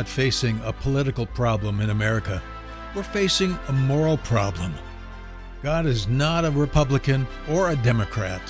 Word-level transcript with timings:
not 0.00 0.08
facing 0.08 0.58
a 0.64 0.72
political 0.72 1.26
problem 1.26 1.78
in 1.82 1.90
America. 1.90 2.42
We're 2.94 3.02
facing 3.02 3.58
a 3.68 3.72
moral 3.72 4.16
problem. 4.16 4.72
God 5.62 5.84
is 5.84 6.08
not 6.08 6.46
a 6.46 6.50
Republican 6.50 7.26
or 7.50 7.68
a 7.68 7.76
Democrat. 7.76 8.40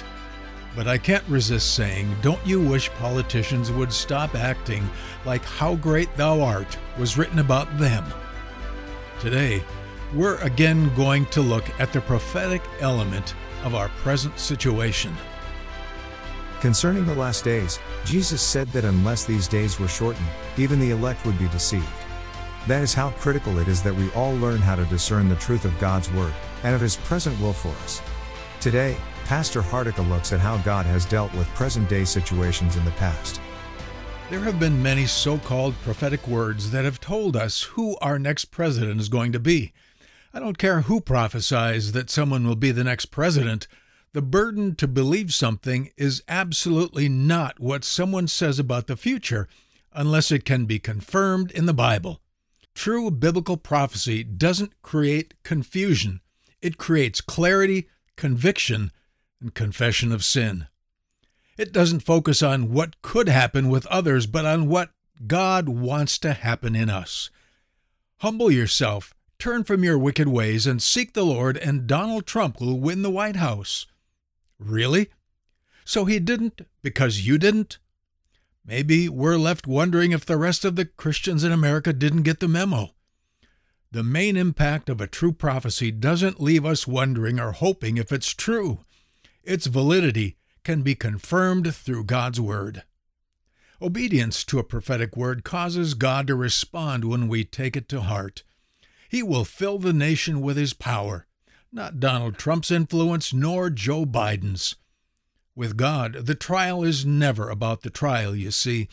But 0.76 0.86
I 0.86 0.96
can't 0.96 1.24
resist 1.26 1.74
saying, 1.74 2.06
don't 2.22 2.46
you 2.46 2.60
wish 2.60 2.88
politicians 2.90 3.72
would 3.72 3.92
stop 3.92 4.36
acting 4.36 4.88
like 5.24 5.44
How 5.44 5.74
Great 5.74 6.14
Thou 6.16 6.40
Art 6.40 6.78
was 6.96 7.18
written 7.18 7.40
about 7.40 7.78
them? 7.78 8.04
Today, 9.18 9.60
we're 10.14 10.38
again 10.42 10.94
going 10.94 11.26
to 11.26 11.40
look 11.40 11.64
at 11.80 11.92
the 11.92 12.00
prophetic 12.02 12.62
element 12.78 13.34
of 13.64 13.74
our 13.74 13.88
present 14.04 14.38
situation. 14.38 15.16
Concerning 16.60 17.06
the 17.06 17.14
last 17.16 17.42
days, 17.42 17.80
Jesus 18.04 18.42
said 18.42 18.68
that 18.68 18.84
unless 18.84 19.24
these 19.24 19.48
days 19.48 19.78
were 19.78 19.88
shortened, 19.88 20.26
even 20.56 20.80
the 20.80 20.90
elect 20.90 21.24
would 21.24 21.38
be 21.38 21.48
deceived. 21.48 21.86
That 22.66 22.82
is 22.82 22.94
how 22.94 23.10
critical 23.10 23.58
it 23.58 23.68
is 23.68 23.82
that 23.82 23.94
we 23.94 24.10
all 24.12 24.34
learn 24.36 24.58
how 24.58 24.76
to 24.76 24.84
discern 24.86 25.28
the 25.28 25.36
truth 25.36 25.64
of 25.64 25.78
God's 25.78 26.10
Word 26.12 26.32
and 26.62 26.74
of 26.74 26.80
His 26.80 26.96
present 26.96 27.38
will 27.40 27.52
for 27.52 27.70
us. 27.84 28.02
Today, 28.60 28.96
Pastor 29.24 29.62
Hardika 29.62 30.06
looks 30.08 30.32
at 30.32 30.40
how 30.40 30.58
God 30.58 30.86
has 30.86 31.06
dealt 31.06 31.32
with 31.34 31.46
present 31.54 31.88
day 31.88 32.04
situations 32.04 32.76
in 32.76 32.84
the 32.84 32.90
past. 32.92 33.40
There 34.28 34.40
have 34.40 34.60
been 34.60 34.82
many 34.82 35.06
so 35.06 35.38
called 35.38 35.74
prophetic 35.82 36.26
words 36.28 36.70
that 36.70 36.84
have 36.84 37.00
told 37.00 37.36
us 37.36 37.62
who 37.62 37.96
our 37.98 38.18
next 38.18 38.46
president 38.46 39.00
is 39.00 39.08
going 39.08 39.32
to 39.32 39.40
be. 39.40 39.72
I 40.32 40.38
don't 40.38 40.58
care 40.58 40.82
who 40.82 41.00
prophesies 41.00 41.92
that 41.92 42.10
someone 42.10 42.46
will 42.46 42.56
be 42.56 42.70
the 42.70 42.84
next 42.84 43.06
president. 43.06 43.66
The 44.12 44.22
burden 44.22 44.74
to 44.76 44.88
believe 44.88 45.32
something 45.32 45.90
is 45.96 46.24
absolutely 46.26 47.08
not 47.08 47.60
what 47.60 47.84
someone 47.84 48.26
says 48.26 48.58
about 48.58 48.88
the 48.88 48.96
future 48.96 49.46
unless 49.92 50.32
it 50.32 50.44
can 50.44 50.64
be 50.64 50.80
confirmed 50.80 51.52
in 51.52 51.66
the 51.66 51.72
Bible. 51.72 52.20
True 52.74 53.12
biblical 53.12 53.56
prophecy 53.56 54.24
doesn't 54.24 54.82
create 54.82 55.34
confusion, 55.44 56.20
it 56.60 56.76
creates 56.76 57.20
clarity, 57.20 57.88
conviction, 58.16 58.90
and 59.40 59.54
confession 59.54 60.10
of 60.10 60.24
sin. 60.24 60.66
It 61.56 61.72
doesn't 61.72 62.00
focus 62.00 62.42
on 62.42 62.72
what 62.72 63.00
could 63.02 63.28
happen 63.28 63.68
with 63.68 63.86
others, 63.86 64.26
but 64.26 64.44
on 64.44 64.68
what 64.68 64.90
God 65.26 65.68
wants 65.68 66.18
to 66.20 66.32
happen 66.32 66.74
in 66.74 66.90
us. 66.90 67.30
Humble 68.18 68.50
yourself, 68.50 69.14
turn 69.38 69.62
from 69.64 69.84
your 69.84 69.98
wicked 69.98 70.26
ways, 70.26 70.66
and 70.66 70.82
seek 70.82 71.12
the 71.12 71.24
Lord, 71.24 71.56
and 71.56 71.86
Donald 71.86 72.26
Trump 72.26 72.60
will 72.60 72.80
win 72.80 73.02
the 73.02 73.10
White 73.10 73.36
House. 73.36 73.86
Really? 74.60 75.08
So 75.84 76.04
he 76.04 76.20
didn't 76.20 76.60
because 76.82 77.26
you 77.26 77.38
didn't? 77.38 77.78
Maybe 78.64 79.08
we're 79.08 79.38
left 79.38 79.66
wondering 79.66 80.12
if 80.12 80.24
the 80.24 80.36
rest 80.36 80.64
of 80.64 80.76
the 80.76 80.84
Christians 80.84 81.42
in 81.42 81.50
America 81.50 81.92
didn't 81.92 82.22
get 82.22 82.38
the 82.38 82.46
memo. 82.46 82.90
The 83.90 84.04
main 84.04 84.36
impact 84.36 84.88
of 84.88 85.00
a 85.00 85.08
true 85.08 85.32
prophecy 85.32 85.90
doesn't 85.90 86.40
leave 86.40 86.64
us 86.64 86.86
wondering 86.86 87.40
or 87.40 87.52
hoping 87.52 87.96
if 87.96 88.12
it's 88.12 88.32
true. 88.32 88.84
Its 89.42 89.66
validity 89.66 90.36
can 90.62 90.82
be 90.82 90.94
confirmed 90.94 91.74
through 91.74 92.04
God's 92.04 92.40
Word. 92.40 92.84
Obedience 93.82 94.44
to 94.44 94.58
a 94.58 94.64
prophetic 94.64 95.16
word 95.16 95.42
causes 95.42 95.94
God 95.94 96.26
to 96.26 96.34
respond 96.34 97.06
when 97.06 97.26
we 97.26 97.44
take 97.44 97.76
it 97.76 97.88
to 97.88 98.02
heart. 98.02 98.44
He 99.08 99.22
will 99.22 99.44
fill 99.44 99.78
the 99.78 99.94
nation 99.94 100.42
with 100.42 100.58
His 100.58 100.74
power, 100.74 101.26
not 101.72 102.00
Donald 102.00 102.36
Trump's 102.36 102.70
influence 102.70 103.32
nor 103.32 103.70
Joe 103.70 104.04
Biden's. 104.04 104.76
With 105.54 105.76
God, 105.76 106.26
the 106.26 106.34
trial 106.34 106.82
is 106.82 107.04
never 107.04 107.50
about 107.50 107.82
the 107.82 107.90
trial, 107.90 108.34
you 108.34 108.50
see, 108.50 108.88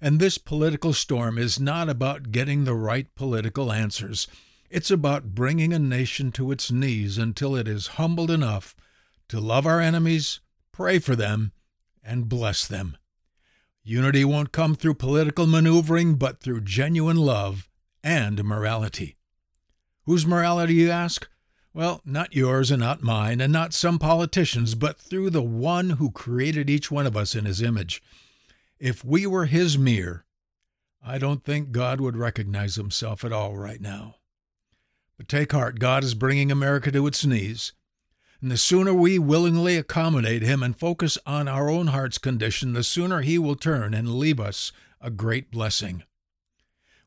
and 0.00 0.18
this 0.18 0.38
political 0.38 0.92
storm 0.92 1.38
is 1.38 1.60
not 1.60 1.88
about 1.88 2.32
getting 2.32 2.64
the 2.64 2.74
right 2.74 3.14
political 3.14 3.72
answers. 3.72 4.26
It's 4.70 4.90
about 4.90 5.34
bringing 5.34 5.72
a 5.72 5.78
nation 5.78 6.32
to 6.32 6.52
its 6.52 6.70
knees 6.70 7.18
until 7.18 7.56
it 7.56 7.68
is 7.68 7.98
humbled 7.98 8.30
enough 8.30 8.74
to 9.28 9.40
love 9.40 9.66
our 9.66 9.80
enemies, 9.80 10.40
pray 10.72 10.98
for 10.98 11.14
them, 11.14 11.52
and 12.02 12.28
bless 12.28 12.66
them. 12.66 12.96
Unity 13.82 14.24
won't 14.24 14.52
come 14.52 14.74
through 14.74 14.94
political 14.94 15.46
maneuvering, 15.46 16.14
but 16.14 16.40
through 16.40 16.62
genuine 16.62 17.16
love 17.16 17.68
and 18.02 18.42
morality. 18.44 19.16
Whose 20.04 20.26
morality, 20.26 20.74
you 20.74 20.90
ask? 20.90 21.28
Well, 21.72 22.00
not 22.04 22.34
yours 22.34 22.72
and 22.72 22.80
not 22.80 23.02
mine, 23.02 23.40
and 23.40 23.52
not 23.52 23.72
some 23.72 23.98
politicians, 23.98 24.74
but 24.74 24.98
through 24.98 25.30
the 25.30 25.42
one 25.42 25.90
who 25.90 26.10
created 26.10 26.68
each 26.68 26.90
one 26.90 27.06
of 27.06 27.16
us 27.16 27.36
in 27.36 27.44
his 27.44 27.62
image. 27.62 28.02
If 28.80 29.04
we 29.04 29.26
were 29.26 29.46
his 29.46 29.78
mirror, 29.78 30.24
I 31.04 31.18
don't 31.18 31.44
think 31.44 31.70
God 31.70 32.00
would 32.00 32.16
recognize 32.16 32.74
himself 32.74 33.24
at 33.24 33.32
all 33.32 33.56
right 33.56 33.80
now. 33.80 34.16
But 35.16 35.28
take 35.28 35.52
heart, 35.52 35.78
God 35.78 36.02
is 36.02 36.14
bringing 36.14 36.50
America 36.50 36.90
to 36.90 37.06
its 37.06 37.24
knees. 37.24 37.72
And 38.42 38.50
the 38.50 38.56
sooner 38.56 38.92
we 38.92 39.18
willingly 39.18 39.76
accommodate 39.76 40.42
him 40.42 40.62
and 40.62 40.76
focus 40.76 41.18
on 41.24 41.46
our 41.46 41.68
own 41.70 41.88
heart's 41.88 42.18
condition, 42.18 42.72
the 42.72 42.82
sooner 42.82 43.20
he 43.20 43.38
will 43.38 43.54
turn 43.54 43.94
and 43.94 44.14
leave 44.14 44.40
us 44.40 44.72
a 45.00 45.10
great 45.10 45.50
blessing. 45.50 46.02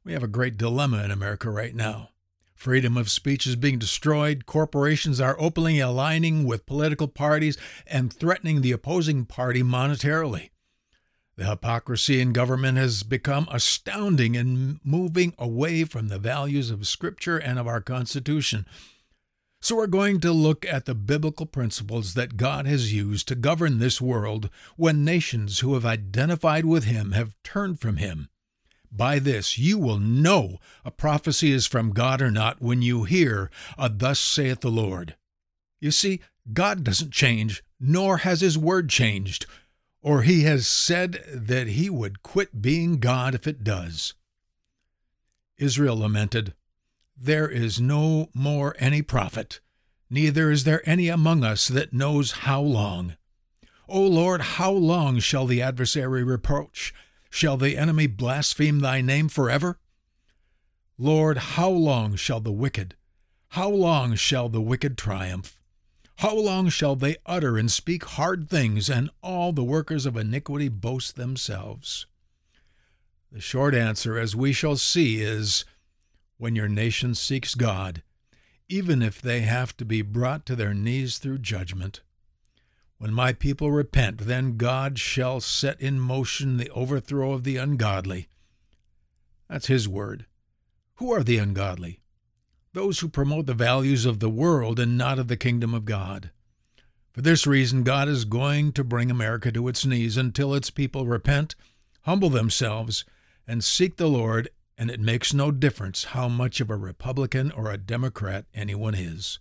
We 0.03 0.13
have 0.13 0.23
a 0.23 0.27
great 0.27 0.57
dilemma 0.57 1.03
in 1.03 1.11
America 1.11 1.49
right 1.49 1.75
now. 1.75 2.09
Freedom 2.55 2.97
of 2.97 3.09
speech 3.09 3.45
is 3.45 3.55
being 3.55 3.79
destroyed. 3.79 4.45
Corporations 4.45 5.19
are 5.19 5.39
openly 5.39 5.79
aligning 5.79 6.45
with 6.45 6.65
political 6.65 7.07
parties 7.07 7.57
and 7.85 8.13
threatening 8.13 8.61
the 8.61 8.71
opposing 8.71 9.25
party 9.25 9.63
monetarily. 9.63 10.49
The 11.35 11.45
hypocrisy 11.45 12.21
in 12.21 12.31
government 12.31 12.77
has 12.77 13.01
become 13.01 13.47
astounding 13.51 14.35
in 14.35 14.79
moving 14.83 15.33
away 15.39 15.83
from 15.83 16.07
the 16.07 16.19
values 16.19 16.69
of 16.69 16.87
Scripture 16.87 17.37
and 17.37 17.57
of 17.57 17.67
our 17.67 17.81
Constitution. 17.81 18.67
So, 19.59 19.77
we're 19.77 19.87
going 19.87 20.19
to 20.19 20.31
look 20.31 20.65
at 20.65 20.85
the 20.85 20.93
biblical 20.93 21.45
principles 21.45 22.13
that 22.13 22.37
God 22.37 22.67
has 22.67 22.93
used 22.93 23.29
to 23.29 23.35
govern 23.35 23.79
this 23.79 24.01
world 24.01 24.49
when 24.75 25.05
nations 25.05 25.59
who 25.59 25.73
have 25.73 25.85
identified 25.85 26.65
with 26.65 26.83
Him 26.83 27.13
have 27.13 27.33
turned 27.43 27.79
from 27.79 27.97
Him. 27.97 28.29
By 28.95 29.17
this 29.17 29.57
you 29.57 29.79
will 29.79 29.97
know 29.97 30.59
a 30.85 30.91
prophecy 30.91 31.51
is 31.51 31.65
from 31.65 31.93
God 31.93 32.21
or 32.21 32.29
not 32.29 32.61
when 32.61 32.83
you 32.83 33.05
hear 33.05 33.49
a 33.77 33.89
Thus 33.89 34.19
saith 34.19 34.61
the 34.61 34.69
Lord. 34.69 35.15
You 35.79 35.89
see, 35.89 36.21
God 36.51 36.83
doesn't 36.83 37.11
change, 37.11 37.63
nor 37.79 38.17
has 38.17 38.41
His 38.41 38.57
word 38.57 38.89
changed, 38.89 39.47
or 40.01 40.21
He 40.21 40.43
has 40.43 40.67
said 40.67 41.23
that 41.33 41.67
He 41.67 41.89
would 41.89 42.21
quit 42.21 42.61
being 42.61 42.99
God 42.99 43.33
if 43.33 43.47
it 43.47 43.63
does. 43.63 44.13
Israel 45.57 45.97
lamented, 45.97 46.53
there 47.17 47.49
is 47.49 47.81
no 47.81 48.29
more 48.33 48.75
any 48.79 49.01
prophet, 49.01 49.59
neither 50.09 50.51
is 50.51 50.65
there 50.65 50.87
any 50.87 51.07
among 51.07 51.43
us 51.43 51.67
that 51.67 51.93
knows 51.93 52.31
how 52.31 52.61
long. 52.61 53.15
O 53.87 54.01
Lord, 54.01 54.41
how 54.41 54.71
long 54.71 55.19
shall 55.19 55.45
the 55.45 55.61
adversary 55.61 56.23
reproach? 56.23 56.93
Shall 57.35 57.57
the 57.57 57.79
enemy 57.79 58.05
blaspheme 58.05 58.81
thy 58.81 59.01
name 59.01 59.27
forever? 59.27 59.79
Lord, 60.99 61.39
how 61.39 61.67
long 61.67 62.15
shall 62.15 62.39
the 62.39 62.51
wicked, 62.51 62.95
how 63.49 63.71
long 63.71 64.13
shall 64.13 64.49
the 64.49 64.61
wicked 64.61 64.99
triumph? 64.99 65.59
How 66.17 66.35
long 66.35 66.69
shall 66.69 66.95
they 66.95 67.15
utter 67.25 67.57
and 67.57 67.71
speak 67.71 68.03
hard 68.03 68.47
things, 68.47 68.87
and 68.87 69.09
all 69.23 69.51
the 69.51 69.63
workers 69.63 70.05
of 70.05 70.15
iniquity 70.15 70.69
boast 70.69 71.15
themselves? 71.15 72.05
The 73.31 73.41
short 73.41 73.73
answer, 73.73 74.15
as 74.19 74.35
we 74.35 74.53
shall 74.53 74.77
see, 74.77 75.19
is 75.19 75.65
when 76.37 76.55
your 76.55 76.69
nation 76.69 77.15
seeks 77.15 77.55
God, 77.55 78.03
even 78.69 79.01
if 79.01 79.19
they 79.19 79.41
have 79.41 79.75
to 79.77 79.85
be 79.85 80.03
brought 80.03 80.45
to 80.45 80.55
their 80.55 80.75
knees 80.75 81.17
through 81.17 81.39
judgment. 81.39 82.01
When 83.03 83.13
my 83.13 83.33
people 83.33 83.69
repent, 83.69 84.19
then 84.19 84.55
God 84.55 84.97
shall 84.97 85.41
set 85.41 85.81
in 85.81 85.99
motion 85.99 86.55
the 86.55 86.69
overthrow 86.69 87.33
of 87.33 87.43
the 87.43 87.57
ungodly. 87.57 88.29
That's 89.49 89.67
His 89.67 89.89
word. 89.89 90.25
Who 90.95 91.11
are 91.11 91.21
the 91.21 91.37
ungodly? 91.37 91.99
Those 92.71 93.01
who 93.01 93.09
promote 93.09 93.45
the 93.45 93.53
values 93.53 94.05
of 94.05 94.21
the 94.21 94.29
world 94.29 94.79
and 94.79 94.97
not 94.97 95.19
of 95.19 95.27
the 95.27 95.35
kingdom 95.35 95.73
of 95.73 95.83
God. 95.83 96.31
For 97.11 97.21
this 97.21 97.45
reason, 97.45 97.83
God 97.83 98.07
is 98.07 98.23
going 98.23 98.71
to 98.71 98.85
bring 98.85 99.11
America 99.11 99.51
to 99.51 99.67
its 99.67 99.85
knees 99.85 100.15
until 100.15 100.53
its 100.53 100.69
people 100.69 101.05
repent, 101.05 101.55
humble 102.03 102.29
themselves, 102.29 103.03
and 103.45 103.65
seek 103.65 103.97
the 103.97 104.07
Lord 104.07 104.49
and 104.77 104.89
it 104.89 105.01
makes 105.01 105.33
no 105.33 105.51
difference 105.51 106.05
how 106.05 106.29
much 106.29 106.61
of 106.61 106.69
a 106.69 106.77
Republican 106.77 107.51
or 107.51 107.69
a 107.69 107.77
Democrat 107.77 108.45
anyone 108.53 108.95
is. 108.95 109.39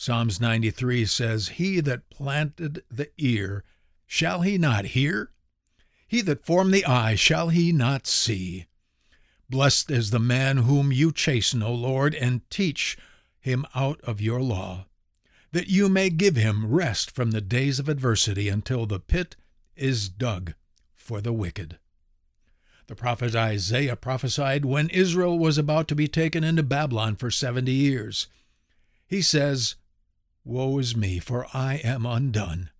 Psalms 0.00 0.40
93 0.40 1.04
says, 1.06 1.48
He 1.48 1.80
that 1.80 2.08
planted 2.08 2.84
the 2.88 3.10
ear, 3.18 3.64
shall 4.06 4.42
he 4.42 4.56
not 4.56 4.84
hear? 4.84 5.32
He 6.06 6.20
that 6.20 6.46
formed 6.46 6.72
the 6.72 6.86
eye, 6.86 7.16
shall 7.16 7.48
he 7.48 7.72
not 7.72 8.06
see? 8.06 8.66
Blessed 9.50 9.90
is 9.90 10.10
the 10.10 10.20
man 10.20 10.58
whom 10.58 10.92
you 10.92 11.10
chasten, 11.10 11.64
O 11.64 11.74
Lord, 11.74 12.14
and 12.14 12.48
teach 12.48 12.96
him 13.40 13.66
out 13.74 14.00
of 14.02 14.20
your 14.20 14.40
law, 14.40 14.86
that 15.50 15.66
you 15.66 15.88
may 15.88 16.10
give 16.10 16.36
him 16.36 16.70
rest 16.70 17.10
from 17.10 17.32
the 17.32 17.40
days 17.40 17.80
of 17.80 17.88
adversity 17.88 18.48
until 18.48 18.86
the 18.86 19.00
pit 19.00 19.34
is 19.74 20.08
dug 20.08 20.54
for 20.94 21.20
the 21.20 21.32
wicked. 21.32 21.76
The 22.86 22.94
prophet 22.94 23.34
Isaiah 23.34 23.96
prophesied 23.96 24.64
when 24.64 24.90
Israel 24.90 25.36
was 25.36 25.58
about 25.58 25.88
to 25.88 25.96
be 25.96 26.06
taken 26.06 26.44
into 26.44 26.62
Babylon 26.62 27.16
for 27.16 27.32
70 27.32 27.72
years. 27.72 28.28
He 29.04 29.20
says, 29.22 29.74
Woe 30.44 30.78
is 30.78 30.96
me, 30.96 31.18
for 31.18 31.46
I 31.52 31.74
am 31.84 32.06
undone, 32.06 32.70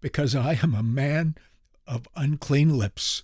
because 0.00 0.34
I 0.34 0.58
am 0.62 0.74
a 0.74 0.82
man 0.82 1.36
of 1.86 2.08
unclean 2.14 2.76
lips, 2.76 3.22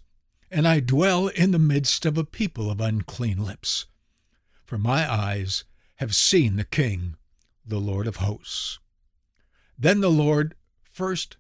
and 0.51 0.67
I 0.67 0.81
dwell 0.81 1.29
in 1.29 1.51
the 1.51 1.59
midst 1.59 2.07
of 2.07 2.17
a 2.17 2.25
people 2.25 2.71
of 2.71 2.81
unclean 2.81 3.45
lips. 3.45 3.87
For 4.65 4.79
my 4.79 5.11
eyes 5.11 5.65
have 5.97 6.15
seen 6.15 6.57
the 6.57 6.65
King, 6.65 7.17
the 7.65 7.79
Lord 7.79 8.07
of 8.07 8.17
hosts. 8.17 8.79
Then 9.79 10.01
the 10.01 10.11
Lord 10.11 10.55
first 10.83 11.37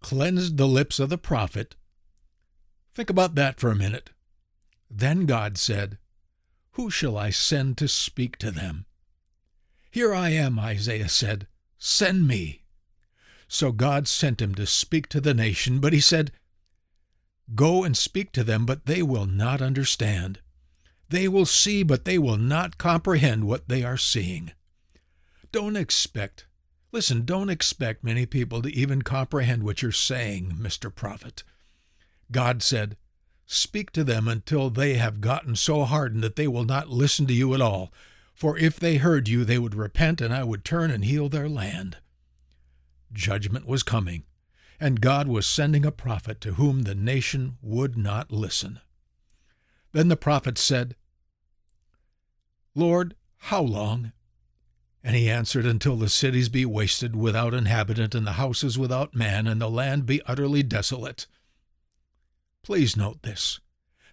cleansed 0.00 0.56
the 0.56 0.68
lips 0.68 0.98
of 0.98 1.08
the 1.08 1.18
prophet. 1.18 1.76
Think 2.94 3.10
about 3.10 3.34
that 3.36 3.58
for 3.58 3.70
a 3.70 3.76
minute. 3.76 4.10
Then 4.90 5.26
God 5.26 5.56
said, 5.56 5.98
Who 6.72 6.90
shall 6.90 7.16
I 7.16 7.30
send 7.30 7.78
to 7.78 7.88
speak 7.88 8.36
to 8.38 8.50
them? 8.50 8.86
Here 9.90 10.14
I 10.14 10.30
am, 10.30 10.58
Isaiah 10.58 11.08
said. 11.08 11.46
Send 11.84 12.28
me. 12.28 12.62
So 13.48 13.72
God 13.72 14.06
sent 14.06 14.40
him 14.40 14.54
to 14.54 14.66
speak 14.66 15.08
to 15.08 15.20
the 15.20 15.34
nation, 15.34 15.80
but 15.80 15.92
he 15.92 16.00
said, 16.00 16.30
Go 17.56 17.82
and 17.82 17.96
speak 17.96 18.30
to 18.32 18.44
them, 18.44 18.64
but 18.64 18.86
they 18.86 19.02
will 19.02 19.26
not 19.26 19.60
understand. 19.60 20.38
They 21.08 21.26
will 21.26 21.44
see, 21.44 21.82
but 21.82 22.04
they 22.04 22.18
will 22.18 22.36
not 22.36 22.78
comprehend 22.78 23.48
what 23.48 23.68
they 23.68 23.82
are 23.82 23.96
seeing. 23.96 24.52
Don't 25.50 25.74
expect, 25.74 26.46
listen, 26.92 27.24
don't 27.24 27.50
expect 27.50 28.04
many 28.04 28.26
people 28.26 28.62
to 28.62 28.72
even 28.72 29.02
comprehend 29.02 29.64
what 29.64 29.82
you're 29.82 29.90
saying, 29.90 30.58
Mr. 30.60 30.94
Prophet. 30.94 31.42
God 32.30 32.62
said, 32.62 32.96
Speak 33.44 33.90
to 33.90 34.04
them 34.04 34.28
until 34.28 34.70
they 34.70 34.94
have 34.94 35.20
gotten 35.20 35.56
so 35.56 35.82
hardened 35.82 36.22
that 36.22 36.36
they 36.36 36.46
will 36.46 36.64
not 36.64 36.90
listen 36.90 37.26
to 37.26 37.34
you 37.34 37.54
at 37.54 37.60
all. 37.60 37.92
For 38.42 38.58
if 38.58 38.80
they 38.80 38.96
heard 38.96 39.28
you, 39.28 39.44
they 39.44 39.56
would 39.56 39.76
repent, 39.76 40.20
and 40.20 40.34
I 40.34 40.42
would 40.42 40.64
turn 40.64 40.90
and 40.90 41.04
heal 41.04 41.28
their 41.28 41.48
land. 41.48 41.98
Judgment 43.12 43.68
was 43.68 43.84
coming, 43.84 44.24
and 44.80 45.00
God 45.00 45.28
was 45.28 45.46
sending 45.46 45.86
a 45.86 45.92
prophet 45.92 46.40
to 46.40 46.54
whom 46.54 46.82
the 46.82 46.96
nation 46.96 47.56
would 47.62 47.96
not 47.96 48.32
listen. 48.32 48.80
Then 49.92 50.08
the 50.08 50.16
prophet 50.16 50.58
said, 50.58 50.96
Lord, 52.74 53.14
how 53.36 53.62
long? 53.62 54.10
And 55.04 55.14
he 55.14 55.30
answered, 55.30 55.64
Until 55.64 55.94
the 55.94 56.08
cities 56.08 56.48
be 56.48 56.66
wasted 56.66 57.14
without 57.14 57.54
inhabitant, 57.54 58.12
and 58.12 58.26
the 58.26 58.32
houses 58.32 58.76
without 58.76 59.14
man, 59.14 59.46
and 59.46 59.60
the 59.60 59.70
land 59.70 60.04
be 60.04 60.20
utterly 60.22 60.64
desolate. 60.64 61.28
Please 62.64 62.96
note 62.96 63.22
this 63.22 63.60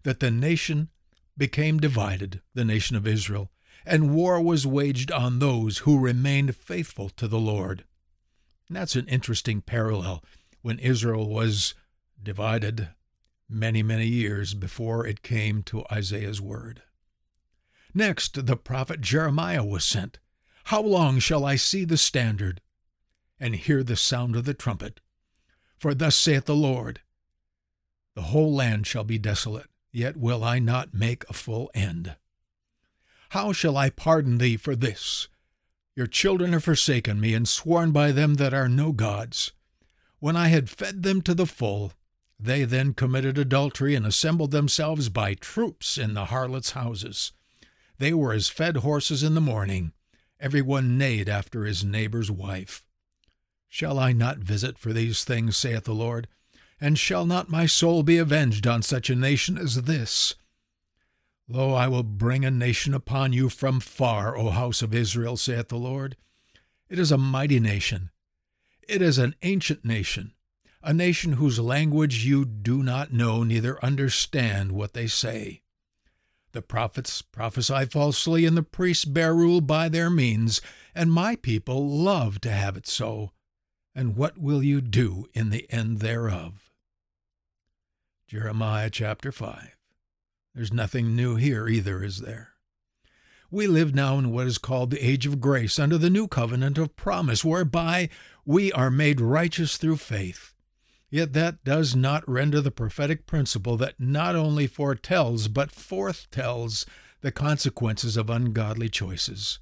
that 0.04 0.20
the 0.20 0.30
nation 0.30 0.90
became 1.36 1.80
divided, 1.80 2.42
the 2.54 2.64
nation 2.64 2.96
of 2.96 3.08
Israel, 3.08 3.50
and 3.90 4.14
war 4.14 4.40
was 4.40 4.68
waged 4.68 5.12
on 5.12 5.40
those 5.40 5.80
who 5.80 6.00
remained 6.00 6.56
faithful 6.56 7.10
to 7.10 7.28
the 7.28 7.40
Lord. 7.40 7.86
And 8.68 8.78
that's 8.78 8.96
an 8.96 9.08
interesting 9.08 9.62
parallel 9.62 10.24
when 10.62 10.78
Israel 10.78 11.28
was 11.28 11.74
divided 12.22 12.90
many, 13.50 13.82
many 13.82 14.06
years 14.06 14.54
before 14.54 15.08
it 15.08 15.24
came 15.24 15.64
to 15.64 15.84
Isaiah's 15.92 16.40
word. 16.40 16.84
Next, 17.92 18.46
the 18.46 18.56
prophet 18.56 19.02
Jeremiah 19.02 19.66
was 19.66 19.84
sent. 19.84 20.20
How 20.66 20.82
long 20.82 21.18
shall 21.18 21.44
I 21.44 21.56
see 21.56 21.84
the 21.84 21.98
standard 21.98 22.62
and 23.40 23.56
hear 23.56 23.84
the 23.84 23.96
sound 23.96 24.36
of 24.36 24.46
the 24.46 24.54
trumpet? 24.54 25.00
For 25.80 25.96
thus 25.96 26.16
saith 26.16 26.46
the 26.46 26.56
Lord 26.56 27.02
The 28.14 28.22
whole 28.24 28.54
land 28.54 28.86
shall 28.86 29.04
be 29.04 29.18
desolate, 29.18 29.70
yet 29.92 30.16
will 30.16 30.44
I 30.44 30.60
not 30.60 30.94
make 30.94 31.28
a 31.28 31.34
full 31.34 31.72
end. 31.74 32.16
How 33.30 33.54
shall 33.54 33.78
I 33.78 33.90
pardon 33.90 34.40
thee 34.40 34.58
for 34.58 34.76
this? 34.76 35.28
Your 35.96 36.08
children 36.08 36.54
have 36.54 36.64
forsaken 36.64 37.20
me, 37.20 37.34
and 37.34 37.48
sworn 37.48 37.92
by 37.92 38.12
them 38.12 38.36
that 38.36 38.54
are 38.54 38.70
no 38.70 38.92
gods. 38.92 39.52
When 40.20 40.36
I 40.36 40.48
had 40.48 40.70
fed 40.70 41.04
them 41.04 41.22
to 41.24 41.34
the 41.34 41.46
full, 41.46 41.94
they 42.40 42.64
then 42.64 42.94
committed 42.94 43.38
adultery 43.38 43.96
and 43.96 44.06
assembled 44.06 44.52
themselves 44.52 45.10
by 45.10 45.34
troops 45.36 45.98
in 45.98 46.14
the 46.14 46.26
harlots' 46.26 46.72
houses. 46.72 47.32
They 47.98 48.14
were 48.14 48.34
as 48.34 48.48
fed 48.48 48.78
horses 48.78 49.24
in 49.24 49.36
the 49.36 49.42
morning. 49.42 49.92
Every 50.40 50.62
one 50.62 50.98
neighed 50.98 51.28
after 51.28 51.66
his 51.66 51.84
neighbor's 51.84 52.32
wife. 52.32 52.86
Shall 53.68 54.00
I 54.00 54.14
not 54.14 54.38
visit 54.38 54.80
for 54.80 54.94
these 54.94 55.24
things, 55.24 55.58
saith 55.58 55.84
the 55.84 55.94
Lord? 55.94 56.28
And 56.82 56.98
shall 56.98 57.26
not 57.26 57.50
my 57.50 57.66
soul 57.66 58.04
be 58.04 58.18
avenged 58.18 58.66
on 58.66 58.82
such 58.82 59.10
a 59.10 59.16
nation 59.16 59.58
as 59.58 59.84
this? 59.84 60.36
Lo, 61.52 61.74
I 61.74 61.88
will 61.88 62.04
bring 62.04 62.46
a 62.46 62.52
nation 62.52 62.94
upon 62.94 63.34
you 63.34 63.50
from 63.50 63.80
far, 63.80 64.38
O 64.38 64.52
house 64.52 64.84
of 64.84 64.94
Israel, 64.94 65.36
saith 65.36 65.70
the 65.70 65.78
Lord. 65.78 66.16
It 66.90 67.00
is 67.00 67.12
a 67.12 67.18
mighty 67.18 67.60
nation. 67.60 68.12
It 68.88 69.02
is 69.02 69.18
an 69.18 69.34
ancient 69.42 69.84
nation, 69.84 70.34
a 70.84 70.94
nation 70.94 71.34
whose 71.34 71.60
language 71.60 72.24
you 72.24 72.46
do 72.46 72.84
not 72.84 73.12
know, 73.12 73.44
neither 73.44 73.84
understand 73.84 74.74
what 74.74 74.94
they 74.94 75.08
say. 75.08 75.64
The 76.52 76.62
prophets 76.62 77.24
prophesy 77.24 77.86
falsely, 77.86 78.46
and 78.46 78.56
the 78.56 78.62
priests 78.62 79.06
bear 79.06 79.34
rule 79.34 79.62
by 79.62 79.90
their 79.90 80.12
means, 80.12 80.62
and 80.94 81.12
my 81.12 81.36
people 81.36 81.88
love 81.90 82.42
to 82.42 82.52
have 82.52 82.78
it 82.78 82.86
so. 82.86 83.32
And 83.96 84.16
what 84.16 84.38
will 84.38 84.62
you 84.62 84.82
do 84.82 85.26
in 85.34 85.50
the 85.50 85.66
end 85.72 86.00
thereof? 86.00 86.72
Jeremiah 88.28 88.92
chapter 88.92 89.32
5. 89.32 89.79
There's 90.54 90.74
nothing 90.74 91.16
new 91.16 91.36
here 91.36 91.68
either, 91.68 92.04
is 92.04 92.20
there? 92.20 92.54
We 93.52 93.66
live 93.66 93.96
now 93.96 94.20
in 94.20 94.32
what 94.32 94.48
is 94.48 94.58
called 94.58 94.92
the 94.92 95.06
age 95.06 95.26
of 95.26 95.42
grace 95.42 95.80
under 95.80 95.98
the 95.98 96.10
new 96.10 96.28
covenant 96.28 96.78
of 96.78 96.96
promise, 96.96 97.44
whereby 97.44 98.10
we 98.46 98.72
are 98.72 98.92
made 98.92 99.20
righteous 99.20 99.78
through 99.78 99.98
faith. 99.98 100.54
Yet 101.10 101.34
that 101.34 101.64
does 101.64 101.96
not 101.96 102.30
render 102.30 102.62
the 102.62 102.72
prophetic 102.72 103.26
principle 103.26 103.76
that 103.78 104.00
not 104.00 104.36
only 104.36 104.68
foretells 104.68 105.48
but 105.48 105.72
forthtells 105.72 106.86
the 107.22 107.32
consequences 107.32 108.16
of 108.16 108.30
ungodly 108.30 108.90
choices. 108.90 109.60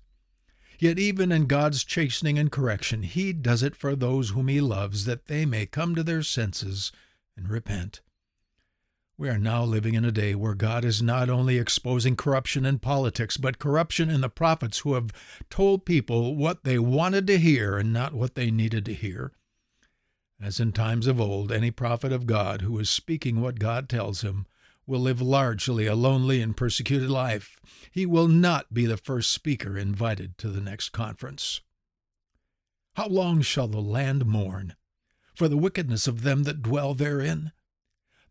Yet 0.80 1.00
even 1.00 1.32
in 1.32 1.48
God's 1.48 1.84
chastening 1.84 2.38
and 2.38 2.52
correction, 2.52 3.04
He 3.04 3.34
does 3.34 3.64
it 3.64 3.76
for 3.76 3.96
those 3.96 4.32
whom 4.32 4.48
He 4.48 4.62
loves, 4.62 5.06
that 5.06 5.28
they 5.28 5.46
may 5.46 5.66
come 5.66 5.96
to 5.96 6.04
their 6.04 6.24
senses 6.24 6.92
and 7.36 7.50
repent. 7.50 8.02
We 9.20 9.30
are 9.30 9.40
now 9.40 9.64
living 9.64 9.96
in 9.96 10.06
a 10.06 10.12
day 10.12 10.36
where 10.36 10.54
God 10.54 10.86
is 10.86 11.02
not 11.02 11.28
only 11.28 11.58
exposing 11.58 12.16
corruption 12.16 12.68
in 12.68 12.78
politics, 12.78 13.36
but 13.36 13.58
corruption 13.58 14.12
in 14.12 14.22
the 14.22 14.30
prophets 14.30 14.80
who 14.80 14.94
have 14.94 15.12
told 15.50 15.86
people 15.86 16.36
what 16.36 16.64
they 16.64 16.78
wanted 16.78 17.26
to 17.26 17.40
hear 17.40 17.80
and 17.80 17.92
not 17.92 18.14
what 18.14 18.36
they 18.36 18.52
needed 18.52 18.86
to 18.86 18.94
hear. 18.94 19.32
As 20.40 20.60
in 20.60 20.72
times 20.72 21.08
of 21.08 21.20
old, 21.20 21.52
any 21.52 21.72
prophet 21.72 22.12
of 22.12 22.28
God 22.28 22.62
who 22.62 22.78
is 22.78 22.92
speaking 22.92 23.42
what 23.42 23.58
God 23.58 23.90
tells 23.90 24.22
him 24.22 24.46
will 24.86 25.00
live 25.00 25.20
largely 25.20 25.88
a 25.88 25.96
lonely 25.96 26.40
and 26.40 26.56
persecuted 26.56 27.10
life. 27.10 27.60
He 27.90 28.06
will 28.06 28.28
not 28.28 28.72
be 28.72 28.86
the 28.86 28.98
first 28.98 29.32
speaker 29.32 29.80
invited 29.80 30.38
to 30.38 30.50
the 30.50 30.62
next 30.62 30.90
conference. 30.90 31.62
How 32.94 33.08
long 33.08 33.42
shall 33.42 33.68
the 33.68 33.82
land 33.82 34.28
mourn 34.28 34.76
for 35.34 35.48
the 35.48 35.58
wickedness 35.58 36.06
of 36.06 36.22
them 36.22 36.44
that 36.44 36.62
dwell 36.62 36.94
therein? 36.94 37.52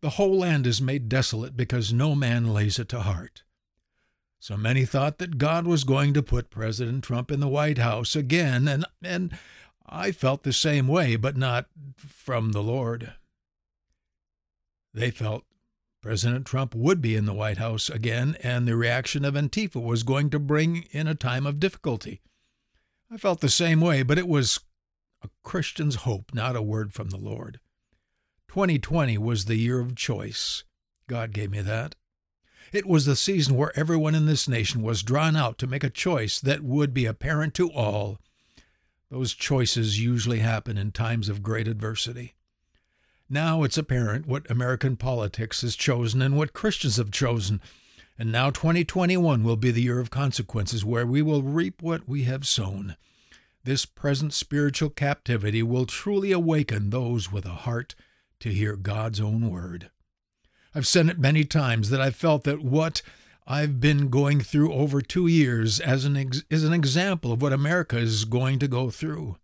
The 0.01 0.11
whole 0.11 0.37
land 0.37 0.67
is 0.67 0.81
made 0.81 1.09
desolate 1.09 1.57
because 1.57 1.91
no 1.91 2.13
man 2.13 2.53
lays 2.53 2.77
it 2.77 2.89
to 2.89 3.01
heart. 3.01 3.43
So 4.39 4.55
many 4.55 4.85
thought 4.85 5.17
that 5.17 5.39
God 5.39 5.65
was 5.65 5.83
going 5.83 6.13
to 6.13 6.21
put 6.21 6.51
President 6.51 7.03
Trump 7.03 7.31
in 7.31 7.39
the 7.39 7.47
White 7.47 7.79
House 7.79 8.15
again, 8.15 8.67
and, 8.67 8.85
and 9.03 9.37
I 9.85 10.11
felt 10.11 10.43
the 10.43 10.53
same 10.53 10.87
way, 10.87 11.15
but 11.15 11.35
not 11.35 11.67
from 11.97 12.51
the 12.51 12.61
Lord. 12.61 13.13
They 14.93 15.09
felt 15.09 15.45
President 16.01 16.45
Trump 16.45 16.75
would 16.75 17.01
be 17.01 17.15
in 17.15 17.25
the 17.25 17.33
White 17.33 17.57
House 17.57 17.89
again, 17.89 18.37
and 18.43 18.67
the 18.67 18.75
reaction 18.75 19.25
of 19.25 19.33
Antifa 19.33 19.81
was 19.81 20.03
going 20.03 20.29
to 20.29 20.39
bring 20.39 20.87
in 20.91 21.07
a 21.07 21.15
time 21.15 21.47
of 21.47 21.59
difficulty. 21.59 22.21
I 23.11 23.17
felt 23.17 23.41
the 23.41 23.49
same 23.49 23.81
way, 23.81 24.03
but 24.03 24.19
it 24.19 24.27
was 24.27 24.59
a 25.23 25.29
Christian's 25.43 25.95
hope, 25.95 26.33
not 26.33 26.55
a 26.55 26.61
word 26.61 26.93
from 26.93 27.09
the 27.09 27.17
Lord. 27.17 27.59
2020 28.57 29.19
was 29.19 29.45
the 29.45 29.55
year 29.55 29.79
of 29.79 29.95
choice. 29.95 30.63
God 31.07 31.31
gave 31.31 31.51
me 31.51 31.61
that. 31.61 31.93
It 32.73 32.87
was 32.87 33.05
the 33.05 33.15
season 33.15 33.55
where 33.55 33.71
everyone 33.77 34.15
in 34.15 34.25
this 34.25 34.47
nation 34.47 34.81
was 34.81 35.03
drawn 35.03 35.35
out 35.35 35.59
to 35.59 35.67
make 35.67 35.83
a 35.83 35.91
choice 35.91 36.39
that 36.39 36.63
would 36.63 36.91
be 36.91 37.05
apparent 37.05 37.53
to 37.53 37.69
all 37.69 38.17
those 39.11 39.35
choices 39.35 40.01
usually 40.01 40.39
happen 40.39 40.75
in 40.75 40.91
times 40.91 41.29
of 41.29 41.43
great 41.43 41.67
adversity. 41.67 42.33
Now 43.29 43.61
it's 43.61 43.77
apparent 43.77 44.25
what 44.25 44.49
American 44.49 44.95
politics 44.95 45.61
has 45.61 45.75
chosen 45.75 46.19
and 46.23 46.35
what 46.35 46.53
Christians 46.53 46.97
have 46.97 47.11
chosen. 47.11 47.61
And 48.17 48.31
now 48.31 48.49
2021 48.49 49.43
will 49.43 49.55
be 49.55 49.69
the 49.69 49.83
year 49.83 49.99
of 49.99 50.09
consequences 50.09 50.83
where 50.83 51.05
we 51.05 51.21
will 51.21 51.43
reap 51.43 51.83
what 51.83 52.09
we 52.09 52.23
have 52.23 52.47
sown. 52.47 52.95
This 53.63 53.85
present 53.85 54.33
spiritual 54.33 54.89
captivity 54.89 55.61
will 55.61 55.85
truly 55.85 56.31
awaken 56.31 56.89
those 56.89 57.31
with 57.31 57.45
a 57.45 57.49
heart 57.49 57.93
to 58.39 58.49
hear 58.49 58.75
God's 58.75 59.19
own 59.19 59.49
word. 59.49 59.89
I've 60.75 60.87
said 60.87 61.07
it 61.07 61.19
many 61.19 61.43
times 61.43 61.89
that 61.89 62.01
I 62.01 62.11
felt 62.11 62.43
that 62.43 62.61
what 62.61 63.01
I've 63.47 63.79
been 63.79 64.09
going 64.09 64.41
through 64.41 64.73
over 64.73 65.01
two 65.01 65.27
years 65.27 65.79
as 65.79 66.03
an 66.03 66.17
ex- 66.17 66.43
is 66.49 66.63
an 66.63 66.73
example 66.73 67.31
of 67.31 67.41
what 67.41 67.53
America 67.53 67.97
is 67.97 68.25
going 68.25 68.59
to 68.59 68.67
go 68.67 68.89
through. 68.89 69.37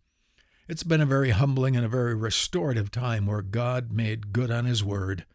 It's 0.67 0.83
been 0.83 1.01
a 1.01 1.05
very 1.05 1.31
humbling 1.31 1.75
and 1.75 1.85
a 1.85 1.89
very 1.89 2.13
restorative 2.13 2.91
time 2.91 3.25
where 3.25 3.41
God 3.41 3.91
made 3.91 4.33
good 4.33 4.51
on 4.51 4.65
His 4.65 4.83
word. 4.83 5.25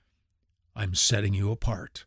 I'm 0.77 0.95
setting 0.95 1.35
you 1.35 1.51
apart. 1.51 2.05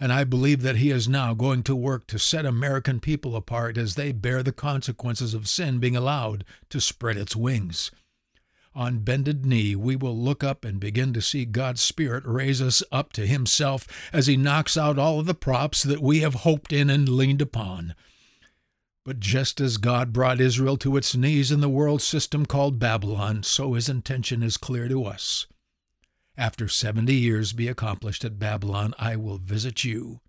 And 0.00 0.12
I 0.12 0.24
believe 0.24 0.62
that 0.62 0.76
He 0.76 0.90
is 0.90 1.08
now 1.08 1.34
going 1.34 1.62
to 1.64 1.76
work 1.76 2.06
to 2.08 2.18
set 2.18 2.44
American 2.44 2.98
people 2.98 3.36
apart 3.36 3.78
as 3.78 3.94
they 3.94 4.12
bear 4.12 4.42
the 4.42 4.52
consequences 4.52 5.34
of 5.34 5.48
sin 5.48 5.78
being 5.78 5.96
allowed 5.96 6.44
to 6.70 6.80
spread 6.80 7.16
its 7.16 7.36
wings. 7.36 7.90
On 8.76 8.98
bended 8.98 9.46
knee, 9.46 9.74
we 9.74 9.96
will 9.96 10.14
look 10.14 10.44
up 10.44 10.62
and 10.62 10.78
begin 10.78 11.14
to 11.14 11.22
see 11.22 11.46
God's 11.46 11.80
Spirit 11.80 12.24
raise 12.26 12.60
us 12.60 12.82
up 12.92 13.10
to 13.14 13.26
Himself 13.26 13.88
as 14.12 14.26
He 14.26 14.36
knocks 14.36 14.76
out 14.76 14.98
all 14.98 15.18
of 15.18 15.24
the 15.24 15.32
props 15.32 15.82
that 15.82 16.02
we 16.02 16.20
have 16.20 16.34
hoped 16.34 16.74
in 16.74 16.90
and 16.90 17.08
leaned 17.08 17.40
upon. 17.40 17.94
But 19.02 19.18
just 19.18 19.62
as 19.62 19.78
God 19.78 20.12
brought 20.12 20.42
Israel 20.42 20.76
to 20.76 20.98
its 20.98 21.16
knees 21.16 21.50
in 21.50 21.60
the 21.60 21.70
world 21.70 22.02
system 22.02 22.44
called 22.44 22.78
Babylon, 22.78 23.42
so 23.44 23.72
His 23.72 23.88
intention 23.88 24.42
is 24.42 24.58
clear 24.58 24.88
to 24.88 25.06
us. 25.06 25.46
After 26.36 26.68
seventy 26.68 27.14
years 27.14 27.54
be 27.54 27.68
accomplished 27.68 28.26
at 28.26 28.38
Babylon, 28.38 28.92
I 28.98 29.16
will 29.16 29.38
visit 29.38 29.84
you 29.84 30.20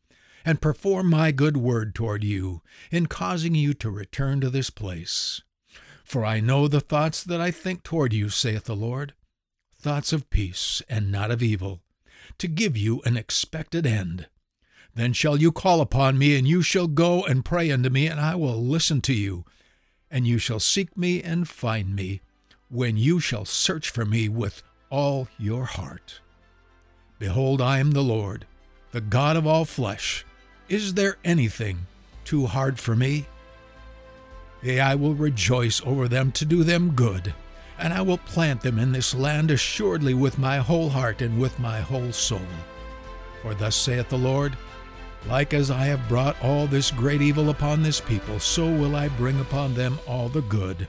and 0.45 0.61
perform 0.61 1.09
my 1.09 1.33
good 1.33 1.57
word 1.57 1.93
toward 1.93 2.23
you 2.23 2.61
in 2.91 3.07
causing 3.07 3.55
you 3.55 3.73
to 3.73 3.89
return 3.89 4.39
to 4.39 4.49
this 4.49 4.69
place. 4.69 5.41
For 6.07 6.23
I 6.23 6.39
know 6.39 6.69
the 6.69 6.79
thoughts 6.79 7.21
that 7.21 7.41
I 7.41 7.51
think 7.51 7.83
toward 7.83 8.13
you, 8.13 8.29
saith 8.29 8.63
the 8.63 8.77
Lord, 8.77 9.13
thoughts 9.77 10.13
of 10.13 10.29
peace 10.29 10.81
and 10.87 11.11
not 11.11 11.31
of 11.31 11.43
evil, 11.43 11.81
to 12.37 12.47
give 12.47 12.77
you 12.77 13.01
an 13.03 13.17
expected 13.17 13.85
end. 13.85 14.29
Then 14.95 15.11
shall 15.11 15.35
you 15.35 15.51
call 15.51 15.81
upon 15.81 16.17
me, 16.17 16.37
and 16.37 16.47
you 16.47 16.61
shall 16.61 16.87
go 16.87 17.25
and 17.25 17.43
pray 17.43 17.69
unto 17.71 17.89
me, 17.89 18.07
and 18.07 18.21
I 18.21 18.35
will 18.35 18.63
listen 18.63 19.01
to 19.01 19.13
you. 19.13 19.43
And 20.09 20.25
you 20.25 20.37
shall 20.37 20.61
seek 20.61 20.95
me 20.95 21.21
and 21.21 21.45
find 21.45 21.93
me, 21.93 22.21
when 22.69 22.95
you 22.95 23.19
shall 23.19 23.43
search 23.43 23.89
for 23.89 24.05
me 24.05 24.29
with 24.29 24.63
all 24.89 25.27
your 25.37 25.65
heart. 25.65 26.21
Behold, 27.19 27.61
I 27.61 27.79
am 27.79 27.91
the 27.91 28.01
Lord, 28.01 28.47
the 28.93 29.01
God 29.01 29.35
of 29.35 29.45
all 29.45 29.65
flesh. 29.65 30.25
Is 30.69 30.93
there 30.93 31.17
anything 31.25 31.85
too 32.23 32.45
hard 32.45 32.79
for 32.79 32.95
me? 32.95 33.25
Yea, 34.61 34.79
I 34.79 34.95
will 34.95 35.13
rejoice 35.13 35.81
over 35.85 36.07
them 36.07 36.31
to 36.33 36.45
do 36.45 36.63
them 36.63 36.91
good, 36.91 37.33
and 37.77 37.93
I 37.93 38.01
will 38.01 38.17
plant 38.17 38.61
them 38.61 38.79
in 38.79 38.91
this 38.91 39.13
land 39.13 39.51
assuredly 39.51 40.13
with 40.13 40.39
my 40.39 40.57
whole 40.57 40.89
heart 40.89 41.21
and 41.21 41.39
with 41.39 41.59
my 41.59 41.79
whole 41.79 42.11
soul. 42.11 42.41
For 43.41 43.53
thus 43.53 43.75
saith 43.75 44.09
the 44.09 44.17
Lord, 44.17 44.57
like 45.27 45.53
as 45.53 45.69
I 45.69 45.85
have 45.85 46.07
brought 46.07 46.41
all 46.43 46.67
this 46.67 46.91
great 46.91 47.21
evil 47.21 47.49
upon 47.49 47.83
this 47.83 48.01
people, 48.01 48.39
so 48.39 48.65
will 48.65 48.95
I 48.95 49.09
bring 49.09 49.39
upon 49.39 49.73
them 49.73 49.99
all 50.07 50.29
the 50.29 50.41
good 50.41 50.87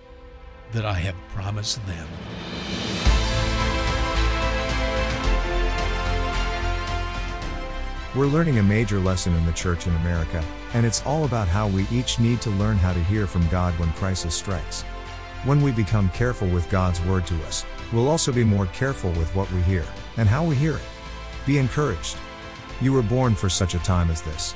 that 0.73 0.85
I 0.85 0.95
have 0.95 1.17
promised 1.35 1.85
them. 1.87 2.09
We're 8.15 8.27
learning 8.27 8.59
a 8.59 8.63
major 8.63 8.99
lesson 8.99 9.35
in 9.35 9.45
the 9.45 9.53
church 9.53 9.87
in 9.87 9.95
America, 9.97 10.43
and 10.73 10.87
it's 10.87 11.05
all 11.05 11.27
about 11.27 11.47
how 11.47 11.69
we 11.69 11.87
each 11.93 12.19
need 12.19 12.41
to 12.41 12.51
learn 12.51 12.79
how 12.79 12.95
to 12.95 13.05
hear 13.05 13.27
from 13.27 13.47
God 13.49 13.79
when 13.79 13.93
crisis 13.93 14.35
strikes. 14.35 14.81
When 15.45 15.61
we 15.61 15.73
become 15.73 16.09
careful 16.11 16.49
with 16.49 16.71
God's 16.71 17.03
word 17.03 17.27
to 17.27 17.35
us, 17.45 17.67
we'll 17.93 18.09
also 18.09 18.33
be 18.33 18.45
more 18.45 18.65
careful 18.69 19.11
with 19.11 19.35
what 19.37 19.53
we 19.53 19.61
hear 19.61 19.85
and 20.17 20.27
how 20.27 20.43
we 20.43 20.57
hear 20.57 20.77
it. 20.77 20.83
Be 21.45 21.59
encouraged. 21.59 22.17
You 22.81 22.95
were 22.95 23.03
born 23.03 23.35
for 23.35 23.51
such 23.51 23.75
a 23.75 23.79
time 23.81 24.11
as 24.11 24.23
this. 24.23 24.55